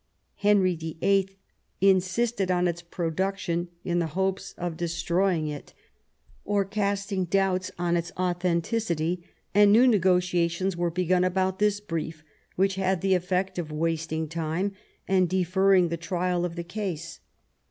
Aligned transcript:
Henry 0.37 0.75
VIIL 0.75 1.25
insisted 1.79 2.49
on 2.49 2.67
its 2.67 2.81
production, 2.81 3.67
in 3.83 3.99
the 3.99 4.07
hopes 4.17 4.55
of 4.57 4.75
destroy 4.75 5.33
174 5.35 6.55
THOMAS 6.65 6.75
WOLSEY 6.75 6.75
chap. 6.75 7.11
ing 7.11 7.19
it 7.19 7.21
or 7.23 7.25
castiDg 7.29 7.29
doubts 7.29 7.71
on 7.77 7.95
its 7.95 8.11
authenticity, 8.17 9.23
and 9.53 9.71
new 9.71 9.85
negotiations 9.87 10.75
were 10.75 10.89
begun 10.89 11.23
about 11.23 11.59
this 11.59 11.79
brief, 11.79 12.23
which 12.55 12.73
had 12.81 13.01
the 13.01 13.13
effect 13.13 13.59
of 13.59 13.71
wasting 13.71 14.27
time 14.27 14.71
and 15.07 15.29
deferring 15.29 15.89
the 15.89 15.97
trial 15.97 16.45
of 16.45 16.55
the 16.55 16.63
case. 16.63 17.19